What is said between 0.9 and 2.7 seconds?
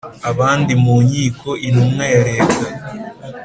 nkiko intumwa ya Leta